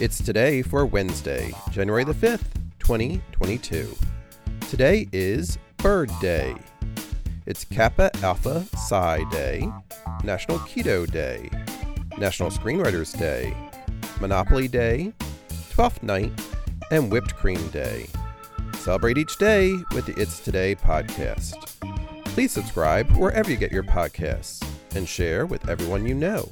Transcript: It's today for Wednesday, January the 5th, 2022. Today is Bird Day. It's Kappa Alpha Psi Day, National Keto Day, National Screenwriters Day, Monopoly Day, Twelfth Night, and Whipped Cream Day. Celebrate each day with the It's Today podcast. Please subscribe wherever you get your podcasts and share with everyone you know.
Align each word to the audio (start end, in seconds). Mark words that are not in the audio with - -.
It's 0.00 0.20
today 0.20 0.60
for 0.60 0.84
Wednesday, 0.84 1.52
January 1.70 2.02
the 2.02 2.12
5th, 2.12 2.46
2022. 2.80 3.96
Today 4.68 5.08
is 5.12 5.56
Bird 5.76 6.10
Day. 6.20 6.56
It's 7.46 7.64
Kappa 7.64 8.10
Alpha 8.20 8.66
Psi 8.76 9.22
Day, 9.30 9.70
National 10.24 10.58
Keto 10.58 11.08
Day, 11.08 11.48
National 12.18 12.50
Screenwriters 12.50 13.16
Day, 13.16 13.56
Monopoly 14.20 14.66
Day, 14.66 15.12
Twelfth 15.70 16.02
Night, 16.02 16.32
and 16.90 17.12
Whipped 17.12 17.36
Cream 17.36 17.64
Day. 17.68 18.06
Celebrate 18.78 19.16
each 19.16 19.38
day 19.38 19.76
with 19.94 20.06
the 20.06 20.20
It's 20.20 20.40
Today 20.40 20.74
podcast. 20.74 21.54
Please 22.24 22.50
subscribe 22.50 23.08
wherever 23.12 23.48
you 23.48 23.56
get 23.56 23.70
your 23.70 23.84
podcasts 23.84 24.60
and 24.96 25.08
share 25.08 25.46
with 25.46 25.68
everyone 25.68 26.04
you 26.04 26.14
know. 26.14 26.50